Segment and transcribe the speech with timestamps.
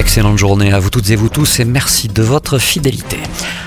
[0.00, 3.18] Excellente journée à vous toutes et vous tous et merci de votre fidélité.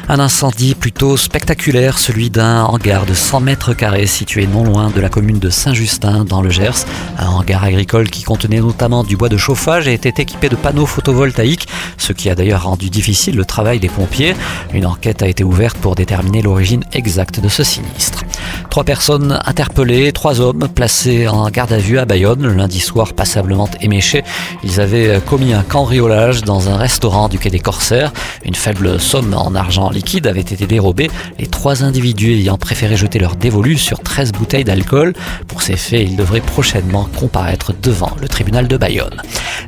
[0.09, 4.99] Un incendie plutôt spectaculaire, celui d'un hangar de 100 mètres carrés situé non loin de
[4.99, 6.85] la commune de Saint-Justin dans le Gers.
[7.19, 10.87] Un hangar agricole qui contenait notamment du bois de chauffage et était équipé de panneaux
[10.87, 11.67] photovoltaïques,
[11.97, 14.35] ce qui a d'ailleurs rendu difficile le travail des pompiers.
[14.73, 18.23] Une enquête a été ouverte pour déterminer l'origine exacte de ce sinistre.
[18.73, 23.69] Trois personnes interpellées, trois hommes placés en garde à vue à Bayonne lundi soir passablement
[23.81, 24.23] éméchés.
[24.63, 28.11] Ils avaient commis un cambriolage dans un restaurant du quai des Corsaires.
[28.43, 33.19] Une faible somme en argent liquide avait été dérobée, les trois individus ayant préféré jeter
[33.19, 35.13] leur dévolu sur 13 bouteilles d'alcool.
[35.47, 39.21] Pour ces faits, ils devraient prochainement comparaître devant le tribunal de Bayonne.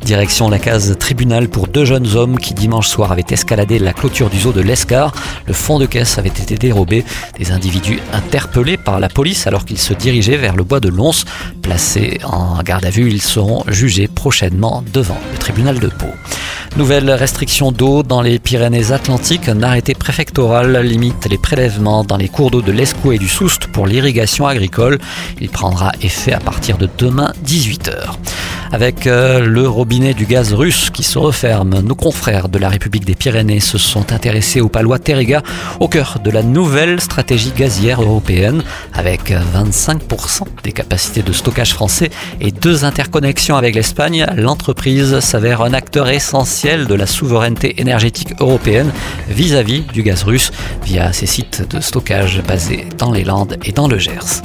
[0.04, 4.32] Direction la case tribunal pour deux jeunes hommes qui dimanche soir avaient escaladé la clôture
[4.32, 5.14] du zoo de l'Escar.
[5.46, 7.06] Le fond de caisse avait été dérobé.
[7.38, 11.26] Des individus interpellés par la police alors qu'ils se dirigeaient vers le bois de Lons.
[11.62, 16.08] Placés en garde à vue, ils seront jugés prochainement devant le tribunal de Pau.
[16.78, 19.48] Nouvelle restriction d'eau dans les Pyrénées-Atlantiques.
[19.48, 23.68] Un arrêté préfectoral limite les prélèvements dans les cours d'eau de l'Escaut et du Soust
[23.68, 25.00] pour l'irrigation agricole.
[25.40, 28.16] Il prendra effet à partir de demain 18h
[28.72, 31.80] avec euh, le robinet du gaz russe qui se referme.
[31.82, 35.44] Nos confrères de la République des Pyrénées se sont intéressés au palois Terega,
[35.80, 38.64] au cœur de la nouvelle stratégie gazière européenne,
[38.94, 42.10] avec 25% des capacités de stockage français
[42.42, 44.26] et deux interconnexions avec l'Espagne.
[44.36, 48.92] L'entreprise s'avère un acteur essentiel de la souveraineté énergétique européenne
[49.30, 50.52] vis-à-vis -vis du gaz russe
[50.84, 54.42] via ses sites de stockage basés dans les Landes et dans le Gers.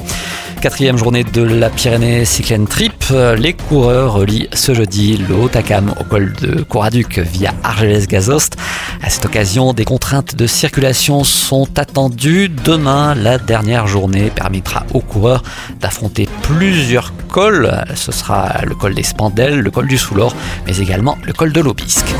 [0.61, 2.93] Quatrième journée de la Pyrénées Cycling Trip.
[3.37, 8.57] Les coureurs relient ce jeudi le Haut-Acam au col de Couraduc via Argelès-Gazost.
[9.01, 12.49] À cette occasion, des contraintes de circulation sont attendues.
[12.49, 15.43] Demain, la dernière journée permettra aux coureurs
[15.79, 17.71] d'affronter plusieurs cols.
[17.95, 20.35] Ce sera le col des Spandelles, le col du Soulor,
[20.67, 22.13] mais également le col de l'Aubisque.